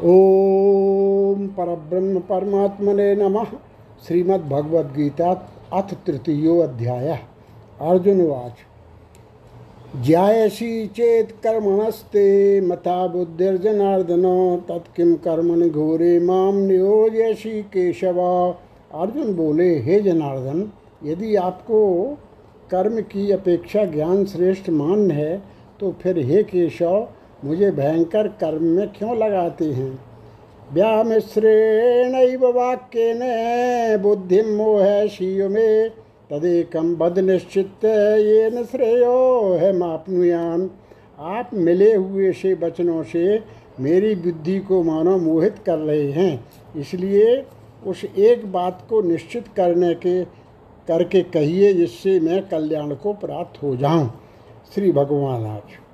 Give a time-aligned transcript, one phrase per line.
[0.00, 3.50] ओम परब्रह्म परमात्मने नमः।
[4.06, 5.32] श्रीमद्भगवद्गीता
[5.72, 7.08] अथ तृतीयो अध्याय।
[7.80, 8.62] अर्जुन वाच
[10.06, 12.24] ज्यायसी चेत कर्मणस्ते
[12.60, 14.24] मता बुद्धिर्जनार्दन
[14.68, 18.20] तत्किम कर्मणि घोरे माम नियोजयसी केशव।
[18.94, 20.68] अर्जुन बोले, हे जनार्दन,
[21.04, 21.80] यदि आपको
[22.70, 25.42] कर्म की अपेक्षा ज्ञान श्रेष्ठ मान है
[25.80, 27.08] तो फिर हे केशव
[27.44, 29.98] मुझे भयंकर कर्म में क्यों लगाते हैं?
[30.72, 35.90] व्यामिश्रेण वाक्य ने बुद्धि मोह शिव में
[36.30, 40.70] तदेकम बद निश्चित ये न श्रेयो है मापनुयान
[41.18, 43.42] आप मिले हुए से वचनों से
[43.80, 46.44] मेरी बुद्धि को मानो मोहित कर रहे हैं।
[46.76, 47.44] इसलिए
[47.86, 50.24] उस एक बात को निश्चित करने के,
[50.88, 54.10] करके कहिए जिससे मैं कल्याण को प्राप्त हो जाऊँ।
[54.74, 55.89] श्री भगवान आज।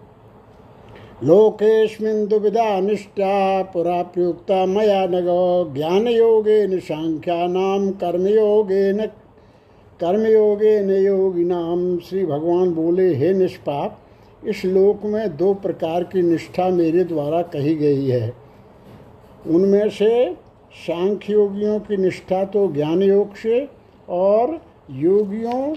[1.25, 9.07] लोकेस्मिन् दुविधा निष्ठा पुरा प्रयुक्ता मया नगो ज्ञानयोगेन साङ्ख्यानां कर्मयोगेन
[10.01, 13.99] कर्मयोगेन योगिनाम श्री भगवान बोले, हे निष्पाप,
[14.47, 18.33] इस लोक में दो प्रकार की निष्ठा मेरे द्वारा कही गई है।
[19.47, 20.35] उनमें से
[20.75, 23.69] सांख्य योगियों की निष्ठा तो ज्ञान योग से
[24.09, 25.75] और योगियों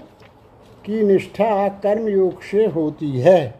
[0.84, 3.59] की निष्ठा कर्म योग से होती है।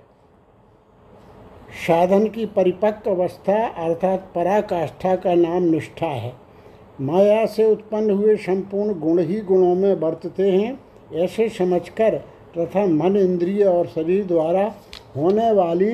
[1.70, 6.32] साधन की परिपक्व अवस्था अर्थात पराकाष्ठा का नाम निष्ठा है।
[7.00, 10.78] माया से उत्पन्न हुए संपूर्ण गुण ही गुणों में बरतते हैं,
[11.14, 12.16] ऐसे समझकर
[12.58, 14.72] तथा मन इंद्रिय और शरीर द्वारा
[15.16, 15.92] होने वाली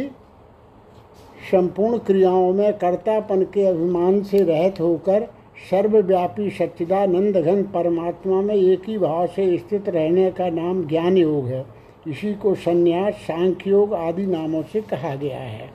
[1.50, 5.28] संपूर्ण क्रियाओं में कर्तापन के अभिमान से रहित होकर
[5.70, 11.46] सर्वव्यापी सच्चिदानंद घन परमात्मा में एक ही भाव से स्थित रहने का नाम ज्ञान योग
[11.46, 11.64] है।
[12.08, 15.70] इसी को संन्यास सांख्य योग आदि नामों से कहा गया है।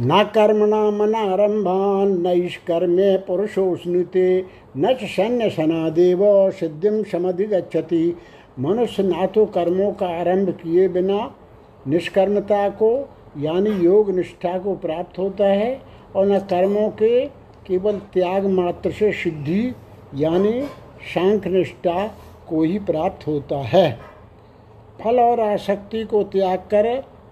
[0.00, 4.44] न कर्मणा मनारंभान नैष्कर्मे पुरुषो स्नुते
[4.76, 6.20] न सन्य सनादेव
[6.50, 8.16] सिद्धिम समधिगछति
[8.58, 11.18] मनुष्य ना तो कर्मों का आरंभ किए बिना
[11.88, 12.90] निष्कर्मता को,
[13.38, 15.80] यानी योग निष्ठा को प्राप्त होता है,
[16.16, 17.26] और न कर्मों के
[17.66, 19.74] केवल त्याग मात्र से सिद्धि,
[20.14, 20.60] यानी
[21.14, 22.06] सांख निष्ठा
[22.48, 23.98] को ही प्राप्त होता है।
[25.00, 26.86] फल और आसक्ति को त्याग कर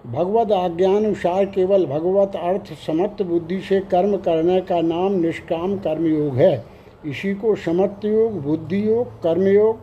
[0.05, 6.65] भगवत आज्ञानुसार केवल भगवत अर्थ, समत्व, बुद्धि से कर्म करने का नाम निष्काम कर्मयोग है।
[7.05, 9.79] इसी को समत्व योग बुद्धि योग कर्मयोग,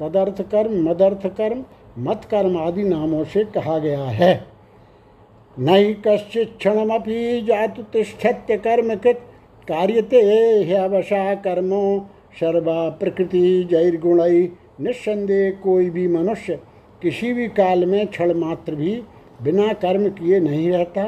[0.00, 1.64] तदर्थ कर्म, मदर्थ कर्म,
[1.98, 4.44] मत कर्म आदि नामों से कहा गया है।
[5.58, 9.20] नहीं कश्चित क्षणमपि जातु तिष्ठत्य कर्म कृत
[9.68, 10.20] कार्यते
[10.64, 12.06] ह्यवशा कर्मो,
[12.40, 14.20] सर्वा प्रकृति जैर्गुण
[14.80, 16.58] निस्संदेह कोई भी मनुष्य
[17.02, 18.94] किसी भी काल में क्षण मात्र भी
[19.42, 21.04] बिना कर्म किए नहीं रहता,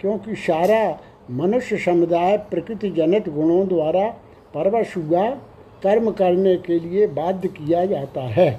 [0.00, 0.98] क्योंकि सारा
[1.30, 4.06] मनुष्य समुदाय प्रकृति जनित गुणों द्वारा
[4.54, 5.28] परवश हुआ
[5.82, 8.50] कर्म करने के लिए बाध्य किया जाता है।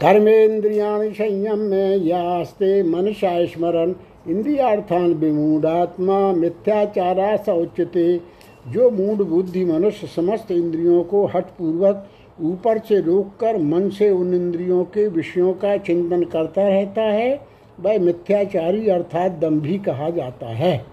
[0.00, 3.94] कर्मेन्द्रिया संयम में यास्ते मनसा स्मरण
[4.28, 8.20] इंद्रियार्थान विमूढ़ात्मा मिथ्याचारा सौच्यते।
[8.66, 12.08] जो मूढ़ बुद्धि मनुष्य समस्त इंद्रियों को हठपूर्वक
[12.40, 17.40] ऊपर से रोककर मन से उन इंद्रियों के विषयों का चिंतन करता रहता है,
[17.80, 20.84] वह मिथ्याचारी अर्थात दम्भी कहा जाता है।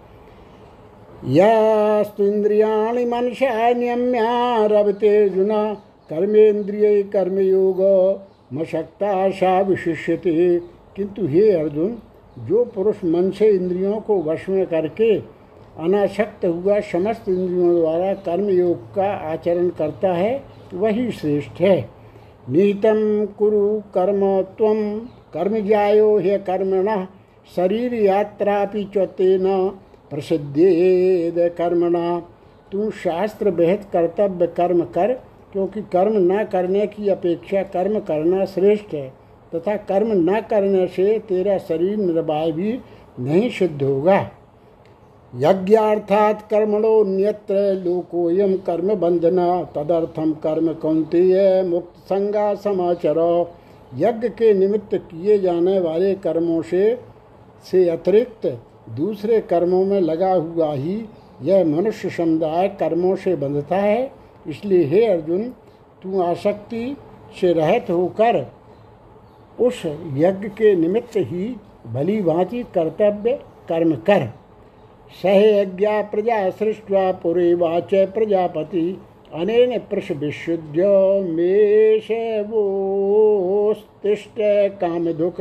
[1.25, 5.73] यास्तु इंद्रियाणि मनसा नियम्या रवतेर्जुना
[6.09, 7.81] कर्मेन्द्रिय कर्मयोग
[8.53, 10.61] मशक्ता विशिष्यते।
[10.95, 11.99] किंतु हे अर्जुन,
[12.39, 15.17] जो पुरुष मन से इंद्रियों को वश में करके
[15.79, 21.89] अनाशक्त हुआ समस्त इंद्रियों द्वारा कर्मयोग का आचरण करता है वही श्रेष्ठ है।
[22.49, 24.99] नीतम कुरु कर्म तम
[25.33, 26.89] कर्म जायो हे कर्मण।
[27.55, 29.45] शरीर यात्रा चौतेन
[30.09, 32.19] प्रसिद्धेद कर्मणा।
[32.71, 35.13] तू शास्त्र बेहद कर्तव्य कर्म कर,
[35.53, 39.07] क्योंकि कर्म न करने की अपेक्षा कर्म करना श्रेष्ठ है।
[39.55, 42.79] तथा कर्म न करने से तेरा शरीर निर्वाय भी
[43.19, 44.19] नहीं सिद्ध होगा।
[45.33, 47.55] यज्ञार्थात कर्मणोन्यत्र
[47.85, 53.19] लोकोयम कर्म बंधना तदर्थम कर्म कौंतेय मुक्त संगा समाचर।
[53.97, 56.99] यज्ञ के निमित्त किए जाने वाले कर्मों से
[57.71, 58.47] से अतिरिक्त
[58.89, 61.05] दूसरे कर्मों में लगा हुआ ही
[61.41, 64.11] यह मनुष्य समुदाय कर्मों से बंधता है।
[64.47, 65.43] इसलिए हे अर्जुन,
[66.03, 66.97] तू आसक्ति
[67.41, 68.45] से रहित होकर
[69.59, 69.81] उस
[70.15, 71.55] यज्ञ के निमित्त ही
[71.87, 73.39] भली भांति कर्तव्य
[73.69, 74.29] कर्म कर।
[75.11, 78.99] सहयज्ञा प्रजा सृष्टवा पुरे वाच प्रजापति।
[79.33, 80.77] अनेन पृष विशुद्ध
[81.29, 82.07] मेष
[82.49, 84.39] वोस्तिष्ठ
[84.81, 85.35] काम दुख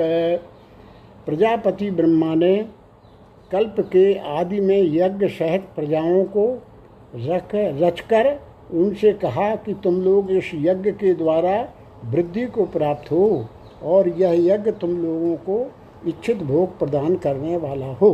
[1.26, 2.56] प्रजापति ब्रह्मा ने
[3.50, 6.46] कल्प के आदि में यज्ञ सहित प्रजाओं को
[7.16, 8.38] रख, रचकर
[8.72, 11.56] उनसे कहा कि तुम लोग इस यज्ञ के द्वारा
[12.04, 13.46] वृद्धि को प्राप्त हो
[13.82, 15.56] और यह यज्ञ तुम लोगों को
[16.06, 18.10] इच्छित भोग प्रदान करने वाला हो।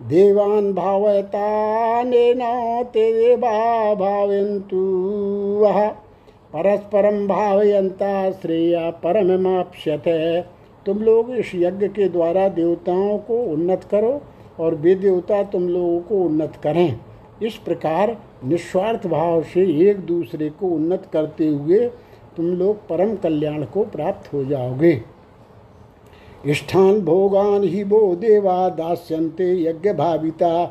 [0.00, 2.02] देवान भावयता
[2.84, 4.76] ते भावयन्तु
[5.60, 5.86] वह
[6.52, 10.40] परस्परम भावयंता श्रेया परममाप्स्यते।
[10.86, 14.20] तुम लोग इस यज्ञ के द्वारा देवताओं को उन्नत करो
[14.60, 16.98] और वे देवता तुम लोगों को उन्नत करें।
[17.42, 21.78] इस प्रकार निस्वार्थ भाव से एक दूसरे को उन्नत करते हुए
[22.36, 24.94] तुम लोग परम कल्याण को प्राप्त हो जाओगे।
[26.46, 30.64] स्थान भोगान ही वो देवा दास्यन्ते यज्ञ भाविता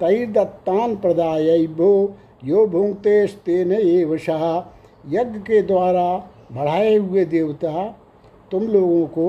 [0.00, 4.44] तई दत्तान प्रदाय भो यो भुंगते स्तेन एवशाह
[5.14, 6.16] यज्ञ के द्वारा
[6.52, 7.84] बढ़ाए हुए देवता
[8.50, 9.28] तुम लोगों को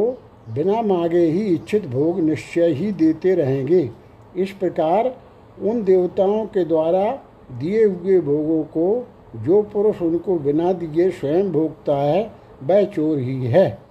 [0.49, 3.89] बिना मांगे ही इच्छित भोग निश्चय ही देते रहेंगे।
[4.37, 5.15] इस प्रकार
[5.61, 7.05] उन देवताओं के द्वारा
[7.51, 12.31] दिए हुए भोगों को जो पुरुष उनको बिना दिए स्वयं भोगता है,
[12.63, 13.84] वह चोर ही है।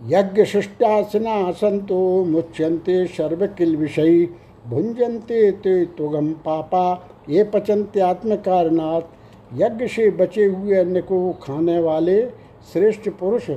[0.00, 4.26] यज्ञ शिष्टासना संतो मुच्यंते सर्व किल विषयी
[4.66, 9.14] भुंजनते ते तुगम पापा, ये पचनते आत्म कारणात्
[9.60, 12.20] यज्ञ से बचे हुए अन्न को खाने वाले
[12.72, 13.50] श्रेष्ठ पुरुष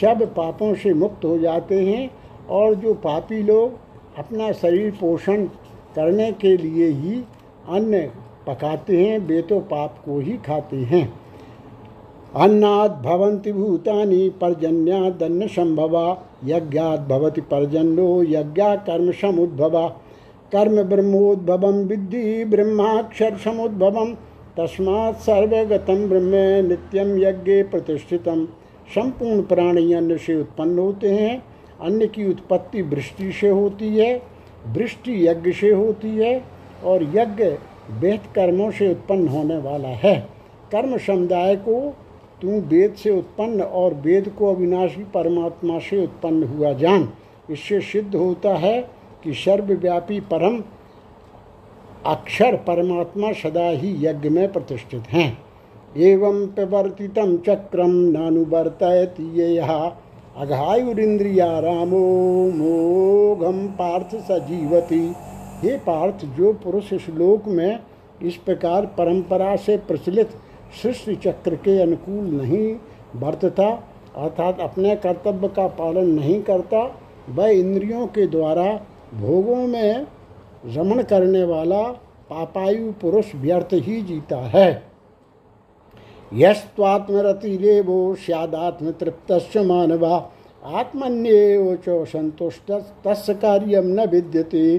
[0.00, 2.08] सब पापों से मुक्त हो जाते हैं
[2.50, 5.44] और जो पापी लोग अपना शरीर पोषण
[5.96, 7.22] करने के लिए ही
[7.68, 8.00] अन्न
[8.46, 11.25] पकाते हैं, वे तो पाप को ही खाते हैं।
[12.36, 19.88] अन्नाद भवन्ति भूतानि पर्जन्यादन्न संभवा यज्ञात भवति पर्जन्यो यज्ञा कर्म समुद्भवा
[20.52, 24.14] कर्म ब्रह्मोद्भवम विद्धि ब्रह्माक्षर समुद्भवम
[24.58, 26.34] तस्मात् सर्वगतम ब्रह्म
[26.68, 28.44] नित्यम यज्ञ प्रतिष्ठितम
[28.94, 31.42] संपूर्ण प्राणी अन्न से उत्पन्न होते हैं
[31.80, 34.22] अन्न की उत्पत्ति वृष्टि से होती है,
[34.66, 36.42] वृष्टि यज्ञ से होती है,
[36.84, 37.44] और यज्ञ
[37.90, 40.28] वेद कर्मों से उत्पन्न होने वाला है।
[40.72, 41.96] कर्म समुदाय को
[42.46, 47.12] तू वेद से उत्पन्न और वेद को अविनाशी परमात्मा से उत्पन्न हुआ जान।
[47.50, 48.90] इससे सिद्ध होता है
[49.24, 50.62] कि सर्वव्यापी परम
[52.06, 55.38] अक्षर परमात्मा सदा ही यज्ञ में प्रतिष्ठित हैं।
[55.96, 62.06] एवं प्रवर्तित चक्रम नानुवर्तयति ये अघायुरिंद्रिया रामो
[62.54, 65.14] मोघम पार्थ सजीवती।
[65.62, 67.78] हे पार्थ, जो पुरुष श्लोक में
[68.22, 70.30] इस प्रकार परंपरा से प्रचलित
[70.82, 72.76] सृष्टि चक्र के अनुकूल नहीं
[73.20, 73.68] बरतता
[74.16, 76.82] अर्थात अपने कर्तव्य का पालन नहीं करता,
[77.28, 78.64] वह इंद्रियों के द्वारा
[79.14, 80.06] भोगों में
[80.66, 81.82] रमण करने वाला
[82.30, 84.82] पापायु पुरुष व्यर्थ ही जीता है।
[86.34, 90.30] यस्वात्मरतिरेवो स्यादात्मतृप्त मानवा,
[90.64, 92.72] आत्मन्येव च संतुष्ट
[93.04, 94.78] तस् कार्य न विद्यते,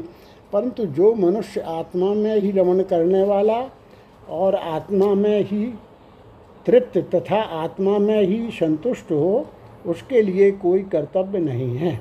[0.54, 3.62] परंतु जो मनुष्य आत्मा में ही रमण करने वाला
[4.30, 5.66] और आत्मा में ही
[6.66, 9.46] तृप्त तथा आत्मा में ही संतुष्ट हो,
[9.86, 12.00] उसके लिए कोई कर्तव्य नहीं है।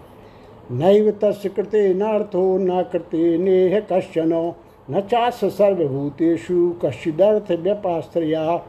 [0.70, 4.52] नैव तस् कृते नार्थो, न कृते नेह कश्चन,
[4.90, 8.62] न चास सर्वभूतेषु कश्चिदर्थ व्यपाश्रया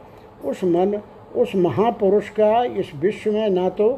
[0.44, 1.00] उस मन,
[1.36, 3.88] उस महापुरुष का इस विश्व में ना तो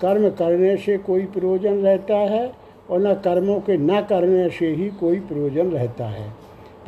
[0.00, 2.52] कर्म करने से कोई प्रयोजन रहता है
[2.90, 6.28] और न कर्मों के न करने से ही कोई प्रयोजन रहता है।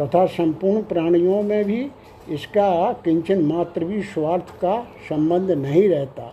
[0.01, 1.83] तथा संपूर्ण प्राणियों में भी
[2.29, 6.33] इसका किंचन मात्र भी स्वार्थ का संबंध नहीं रहता।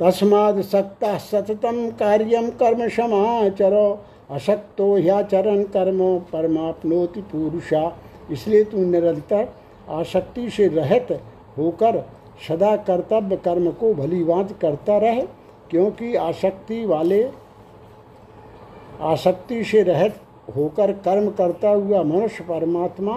[0.00, 3.86] तस्माद सक्ता सततम कार्यम कर्म समाचरो
[4.30, 5.98] अशक्तो ह्याचरण कर्म
[6.32, 7.96] परमापनोति पुरुषा।
[8.30, 9.48] इसलिए तू निरंतर
[9.90, 11.12] आसक्ति से रहत
[11.58, 12.00] होकर
[12.48, 15.22] सदा कर्तव्य कर्म को भलीभांति करता रहे,
[15.70, 17.22] क्योंकि आसक्ति वाले,
[19.02, 20.20] आसक्ति से रहित
[20.56, 23.16] होकर कर्म करता हुआ मनुष्य परमात्मा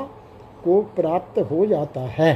[0.63, 2.33] को प्राप्त हो जाता है।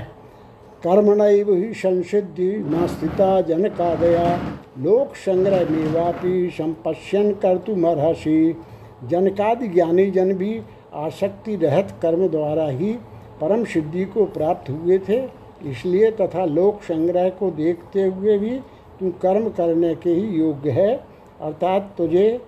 [0.88, 4.38] कर्मण ही संसिद्धि न स्थिता जनकादया।
[4.80, 8.56] लोक संग्रह मेवापी संपश्यन कर्तुमर्हसी।
[9.04, 10.62] जनकादि ज्ञानी जन भी
[10.94, 12.94] आसक्ति रहत कर्म द्वारा ही
[13.42, 15.20] परम सिद्धि को प्राप्त हुए थे।
[15.66, 18.60] इसलिए तथा लोक संग्रह को देखते हुए भी
[19.00, 20.96] तू कर्म करने के ही योग्य है।
[21.42, 22.42] अर्थात तुझे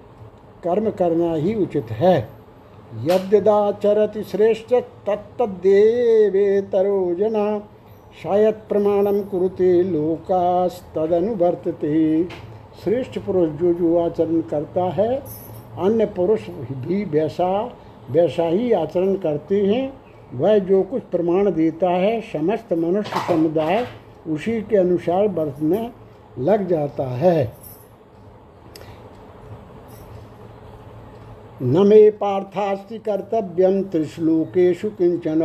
[0.64, 2.37] कर्म करना ही उचित है।
[2.94, 4.74] यद्यदाचरति श्रेष्ठ
[5.08, 7.70] तत्तदेवेतरो जना
[8.24, 12.28] शायद प्रमाणम कुरुते लोकास्तदनुवर्तते।
[12.84, 15.24] श्रेष्ठ पुरुष जो जो आचरण करता है,
[15.80, 17.78] अन्य पुरुष भी वैसा
[18.12, 19.94] वैसा ही आचरण करते हैं।
[20.34, 23.88] वह जो कुछ प्रमाण देता है, समस्त मनुष्य समुदाय
[24.30, 25.92] उसी के अनुसार बरतने
[26.40, 27.57] लग जाता है।
[31.62, 35.42] न मे पार्थास्ति कर्तव्यम त्रिश्लोकेशु किंचन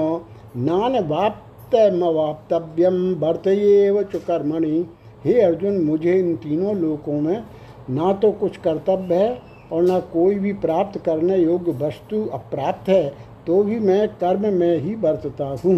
[1.09, 4.85] वाप्तमवाप्तव्यम वर्तयेव च कर्मणि।
[5.25, 7.45] हे अर्जुन, मुझे इन तीनों लोकों में
[7.91, 9.39] ना तो कुछ कर्तव्य है
[9.73, 13.05] और न कोई भी प्राप्त करने योग्य वस्तु अप्राप्त है
[13.47, 15.77] तो भी मैं कर्म में ही बरतता हूँ।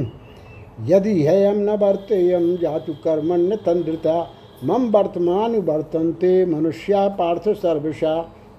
[0.87, 1.77] यदि है यम न
[2.13, 4.17] यम जातु कर्मण्य तंद्रता
[4.65, 8.15] मम वर्तमान वर्तनते मनुष्या पार्थ सर्वशा,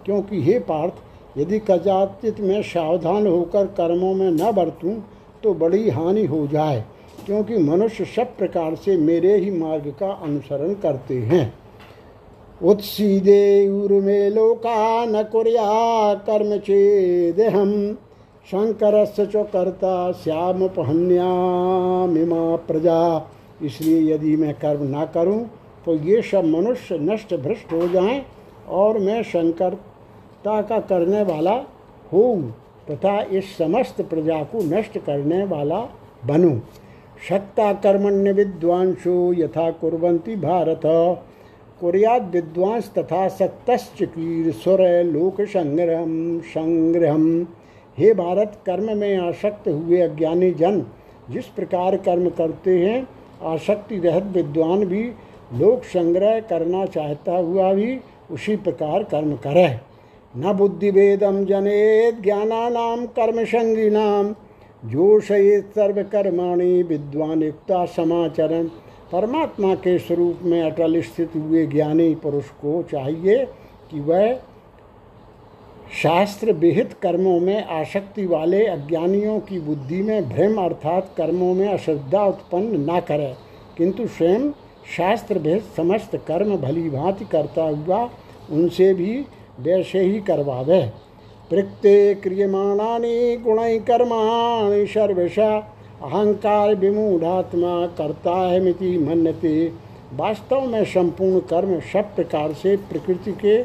[0.06, 0.96] क्योंकि हे पार्थ
[1.36, 4.94] यदि कदाचित मैं सावधान होकर कर्मों में न बरतूं
[5.44, 6.84] तो बड़ी हानि हो जाए,
[7.26, 11.54] क्योंकि मनुष्य सब प्रकार से मेरे ही मार्ग का अनुसरण करते हैं।
[12.62, 17.72] उत्सीदे उर्मे लोका न कुरिया कर्म चेदेहम
[18.48, 23.30] शंकर च कर्ता श्याम पहन्यामिमा प्रजा।
[23.64, 25.40] इसलिए यदि मैं कर्म ना करूँ
[25.86, 28.22] तो ये सब मनुष्य नष्ट भ्रष्ट हो जाएँ
[28.72, 29.22] और मैं
[30.46, 31.54] शंकरता का करने वाला
[32.14, 32.54] हूँ,
[32.92, 35.80] तथा इस समस्त प्रजा को नष्ट करने वाला
[36.26, 36.60] बनूं।
[37.30, 40.82] शक्ता कर्मण्य विद्वांसो यथा कुरंती भारत।
[41.82, 46.06] कुरियाद विद्वांस तथा सत्तश्चकीर सुर लोक संग्रह
[46.52, 47.18] संग्रह।
[47.98, 50.86] हे भारत, कर्म में आसक्त हुए अज्ञानी जन,
[51.30, 53.08] जिस प्रकार कर्म करते हैं,
[53.44, 55.04] आसक्ति रहत विद्वान भी
[55.54, 57.98] लोक संग्रह करना चाहता हुआ भी
[58.32, 59.95] उसी प्रकार कर्म करे।
[60.38, 64.34] न बुद्धि वेदम जनेत ज्ञानानाम कर्म संगीनाम
[64.84, 68.68] जोशयेत सर्वकर्माणी विद्वान युक्ता समाचरण
[69.12, 73.46] परमात्मा के स्वरूप में अटल स्थित हुए ज्ञानी पुरुष को चाहिए
[73.92, 74.34] कि वह
[76.02, 82.24] शास्त्र विहित कर्मों में आसक्ति वाले अज्ञानियों की बुद्धि में भ्रम अर्थात कर्मों में अश्रद्धा
[82.26, 83.34] उत्पन्न न करे।
[83.78, 84.50] किंतु स्वयं
[84.98, 88.10] शास्त्र भेद समस्त कर्म भली भांति करता हुआ
[88.52, 89.26] उनसे भी
[89.60, 90.82] वैसे ही करवावे
[91.52, 95.56] प्रत्ये क्रियमाणानि गुण कर्माणि सर्वशा।
[96.04, 99.72] अहंकार विमूढ़ात्मा करता है मिति मन्यते।
[100.14, 103.58] वास्तव में संपूर्ण कर्म सब प्रकार से प्रकृति के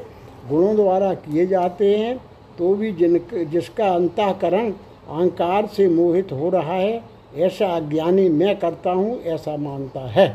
[0.48, 2.16] गुणों द्वारा किए जाते हैं
[2.58, 3.20] तो भी जिन
[3.50, 7.02] जिसका अंतकरण अहंकार से मोहित हो रहा है,
[7.36, 10.28] ऐसा अज्ञानी मैं करता हूँ, ऐसा मानता है।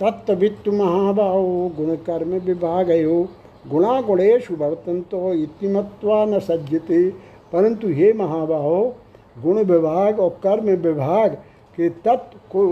[0.00, 1.44] तत्वित्त महाभाव
[1.76, 7.10] गुण कर्म विभागयो। गुणा गुणेशु वर्तंतो इतिमत्वा न सज्जते
[7.52, 8.96] परंतु हे महाबाहो
[9.42, 11.34] गुण विभाग और कर्म विभाग
[11.78, 12.62] के तत्व को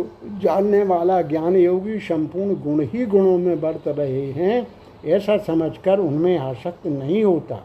[0.42, 4.66] जानने वाला ज्ञान योगी संपूर्ण गुण ही गुणों में बरत रहे हैं,
[5.04, 7.56] ऐसा समझकर उनमें आसक्त नहीं होता।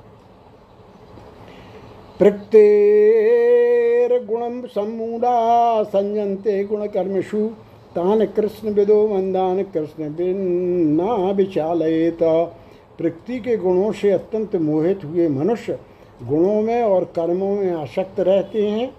[2.20, 7.48] प्रत्येर गुणम सम्मूढ़ा संयंते गुण कर्मशु
[7.96, 12.24] तान कृष्ण विदो मंदान कृष्ण बिना विचालयत
[13.02, 15.78] प्रकृति के गुणों से अत्यंत मोहित हुए मनुष्य
[16.24, 18.92] गुणों में और कर्मों में आसक्त रहते हैं।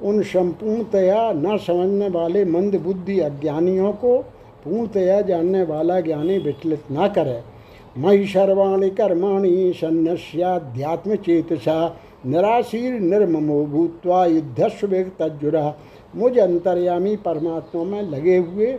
[0.00, 4.16] उन संपूर्णतया न समझने वाले मंद बुद्धि अज्ञानियों को
[4.64, 7.40] पूर्णतया जानने वाला ज्ञानी विचलित न करे।
[7.98, 11.76] मई सर्वाणी कर्माणी सन्नस्याध्यात्म चेतसा
[12.26, 15.74] निराशीर निर्ममो भूतवा युद्धस्व तजुरा
[16.16, 18.72] मुझ अंतर्यामी परमात्मा में लगे हुए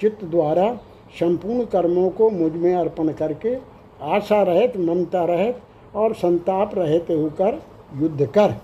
[0.00, 0.72] चित्त द्वारा
[1.20, 3.54] संपूर्ण कर्मों को मुझमें अर्पण करके
[4.00, 7.60] आशा रहित, ममता रहित और संताप रहित होकर
[7.96, 8.54] युद्ध कर।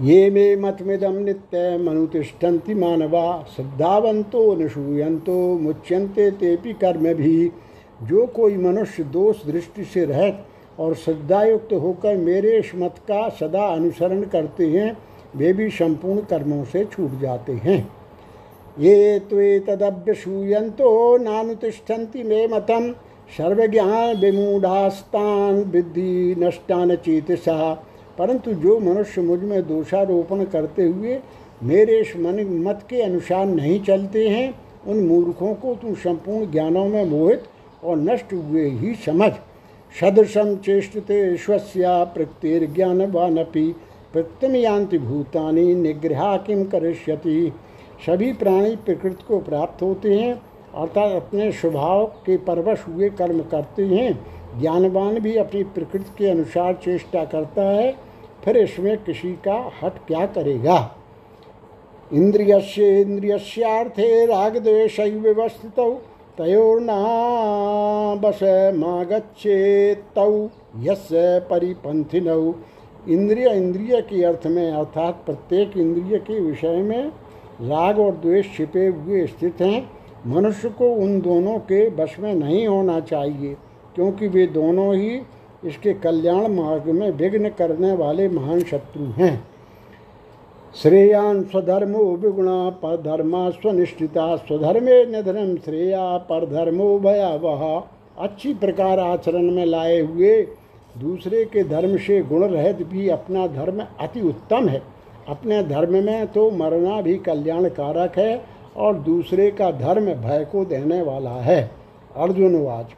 [0.00, 7.50] ये मे मतमिदम नित्य मनुतिष्ठन्ति मानवा श्रद्धावंतो निशूयंतो मुच्यंते तेपि कर्म भी
[8.00, 10.46] जो कोई मनुष्य दोष दृष्टि से रहत
[10.78, 14.96] और श्रद्धायुक्त होकर मेरे इस मत का सदा अनुसरण करते हैं,
[15.36, 17.78] वे भी संपूर्ण कर्मों से छूट जाते हैं।
[18.78, 22.92] ये त्वे तदभ्यसूयंतो नानुतिष्ठन्ति मे मतम
[23.30, 27.72] सर्वज्ञान विमूढ़ास्तान विद्धि नष्टान चेतसा
[28.18, 31.18] परंतु जो मनुष्य मुझमें दोषारोपण करते हुए
[31.62, 34.54] मेरे मन मत के अनुसार नहीं चलते हैं,
[34.86, 37.42] उन मूर्खों को तू संपूर्ण ज्ञानों में मोहित
[37.84, 39.30] और नष्ट हुए ही समझ।
[39.94, 43.74] सदृशम चेष्टते स्वस्या प्रत्येर्ज्ञानवानपि
[44.12, 47.52] प्रत्यम यान्ति भूतानी निग्रहा किम करिष्यति।
[48.06, 50.34] सभी प्राणी प्रकृति को प्राप्त होते हैं
[50.76, 54.12] अर्थात अपने स्वभाव के परवश हुए कर्म करते हैं।
[54.60, 57.94] ज्ञानवान भी अपनी प्रकृति के अनुसार चेष्टा करता है,
[58.44, 60.78] फिर इसमें किसी का हट क्या करेगा?
[62.12, 65.80] इंद्रियस्य इंद्रियस्यार्थे राग द्वेश व्यवस्थित,
[66.38, 66.94] तयोर्ना
[68.22, 68.40] बस
[68.76, 70.30] मागच्छे तौ
[70.80, 71.08] यस
[71.50, 72.54] परिपंथिनौ
[73.08, 77.06] इंद्रिय इंद्रिय के अर्थ में, अर्थात प्रत्येक इंद्रिय के विषय में
[77.60, 79.90] राग और द्वेष छिपे हुए स्थित हैं।
[80.24, 83.54] मनुष्य को उन दोनों के वश में नहीं होना चाहिए,
[83.94, 85.20] क्योंकि वे दोनों ही
[85.62, 89.46] इसके कल्याण मार्ग में विघ्न करने वाले महान शत्रु हैं।
[90.74, 97.62] श्रेयान स्वधर्मो विगुणा पर धर्मा स्वनिष्ठिता स्वधर्मे निधर्म श्रेया पर धर्मो भयावह।
[98.18, 100.40] अच्छी प्रकार आचरण में लाए हुए
[100.94, 104.82] दूसरे के धर्म से गुण रहित भी अपना धर्म अति उत्तम है।
[105.28, 108.34] अपने धर्म में तो मरना भी कल्याणकारक है
[108.76, 111.70] और दूसरे का धर्म भय को देने वाला है।
[112.16, 112.94] अर्जुनवाच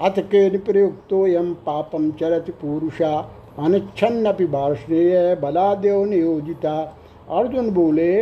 [0.00, 3.16] अथ के प्रयुक्तो यम पापम चरत पुरुषा,
[3.58, 6.78] अनिच्छन्नपि वार्ष्णेय बलादेव नियोजिता।
[7.30, 8.12] अर्जुन बोले,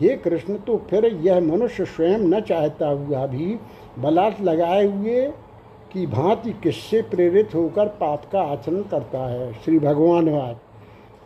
[0.00, 3.56] हे कृष्ण तो फिर यह मनुष्य स्वयं न चाहता हुआ भी
[3.98, 5.26] बलात् लगाए हुए
[5.92, 9.52] कि भांति किससे प्रेरित होकर पाप का आचरण करता है?
[9.54, 10.58] श्री भगवान वाद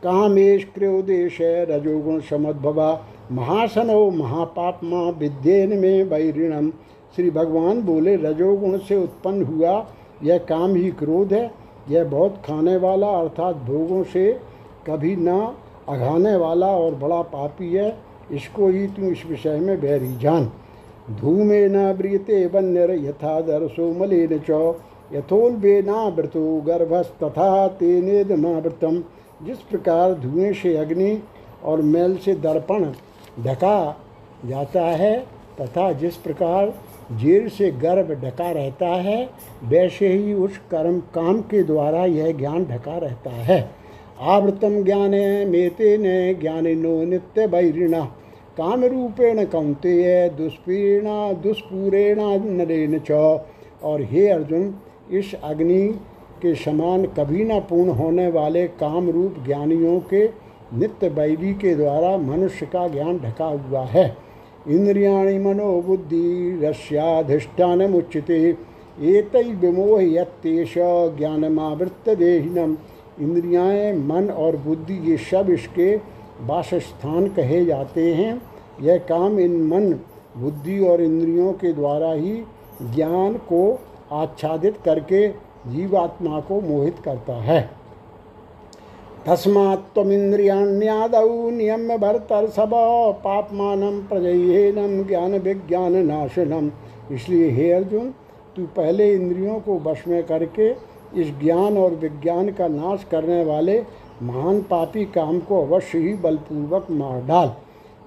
[0.03, 2.93] कामेश क्रोदेश रजोगुण समद्भवा
[3.33, 6.71] महासनो महापापमा विद्येन में वैरिणम।
[7.17, 9.87] श्री भगवान बोले, रजोगुण से उत्पन्न हुआ,
[10.23, 11.51] यह काम ही क्रोध है,
[11.91, 14.33] यह बहुत खाने वाला, अर्थात भोगों से
[14.87, 15.55] कभी न
[15.89, 17.97] अघाने वाला और बड़ा पापी है,
[18.33, 20.51] इसको ही तू इस विषय में बैरी जान।
[21.11, 24.75] धूमेन व्रियते वन्यर यथा दर्शो मलेन च
[25.15, 29.03] यथोल्बेनावृतो गर्भस्तथा तेनेदमावृतम
[29.47, 31.19] जिस प्रकार धुएँ से अग्नि
[31.65, 32.85] और मैल से दर्पण
[33.45, 33.97] ढका
[34.47, 35.17] जाता है
[35.61, 36.73] तथा जिस प्रकार
[37.13, 39.29] जेर से गर्भ ढका रहता है,
[39.65, 43.71] वैसे ही उस कर्म काम के द्वारा यह ज्ञान ढका रहता है।
[44.21, 45.15] आवृतम ज्ञान
[45.49, 48.05] मेते न ज्ञानिनो नित्य बैरिणा
[48.59, 52.21] काम रूपेण कौंतेय दुष्पीणा, दुष्पूरेण
[52.51, 53.11] नरेण च।
[53.83, 54.75] और हे अर्जुन,
[55.11, 55.87] इस अग्नि
[56.43, 60.27] के समान कभी न पूर्ण होने वाले काम रूप ज्ञानियों के
[60.73, 64.17] नित्य वैरी के द्वारा मनुष्य का ज्ञान ढका हुआ है।
[64.69, 68.57] इंद्रियाणि मनोबुद्धि रस्याधिष्ठान मुच्यते
[69.01, 70.75] एक विमोह यत्तेष
[71.19, 72.77] ज्ञानमावृत्त देहिनम
[73.21, 75.97] इंद्रियाएँ मन और बुद्धि ये सब इसके
[76.41, 78.43] वासस्थान कहे जाते हैं।
[78.83, 79.93] यह काम इन मन,
[80.37, 82.43] बुद्धि और इंद्रियों के द्वारा ही
[82.95, 83.81] ज्ञान को
[84.13, 85.29] आच्छादित करके
[85.67, 87.80] जीवात्मा को मोहित करता है।
[89.27, 92.71] तस्मात्मिंद्रियाण्यादौ नियम्य भरतर सब
[93.25, 96.71] पापमान प्रजयेनम ज्ञान विज्ञान नाशनम
[97.13, 98.15] इसलिए हे अर्जुन,
[98.57, 100.71] तू पहले इंद्रियों को वश में करके
[101.21, 103.83] इस ज्ञान और विज्ञान का नाश करने वाले
[104.23, 107.53] महान पापी काम को अवश्य ही बलपूर्वक मार डाल।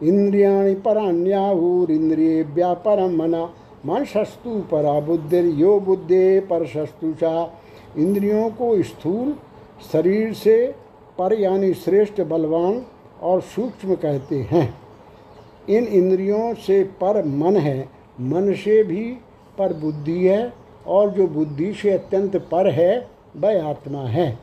[0.04, 3.50] इंद्रियाणि पराण्याहुरिंद्रियेभ्या परम मना
[3.86, 7.54] मन शस्तु परा बुद्धिर, यो बुद्धे पर शस्तु चा।
[7.98, 9.36] इंद्रियों को स्थूल
[9.94, 10.83] शरीर से
[11.18, 12.86] पर यानी श्रेष्ठ बलवान
[13.22, 14.78] और सूक्ष्म कहते हैं।
[15.70, 17.90] इन इंद्रियों से पर मन है,
[18.22, 19.18] मन से भी
[19.58, 20.54] पर बुद्धि है
[20.88, 24.40] और जो बुद्धि से अत्यंत पर है, वह आत्मा है।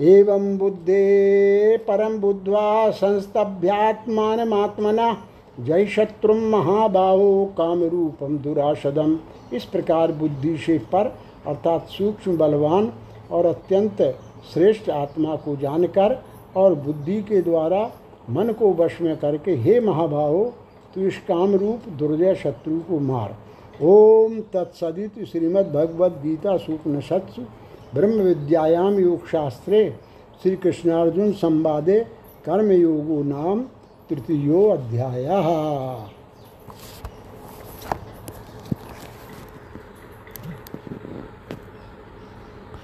[0.00, 5.24] एवं बुद्धे परम बुद्धवा बुद्ध्वा संस्तभ्यात्मात्मना
[5.60, 9.18] जय शत्रु महाबाहो काम रूपम दुराशदम
[9.52, 12.92] इस प्रकार बुद्धि से पर अर्थात सूक्ष्म बलवान
[13.30, 16.18] और अत्यंत श्रेष्ठ आत्मा को जानकर
[16.56, 17.90] और बुद्धि के द्वारा
[18.30, 20.44] मन को वश में करके, हे महाभाहो
[20.94, 23.36] तू इस काम रूप दुर्जय शत्रु को मार।
[23.82, 27.42] ओम तत्सदित श्रीमद्भगवद गीता सूपनिषत्सु
[27.94, 29.88] ब्रह्म विद्यायाम योग शास्त्रे
[30.42, 31.98] श्री कृष्णार्जुन संवादे
[32.44, 33.60] कर्मयोगो नाम
[34.10, 35.24] तृतीयो अध्याय।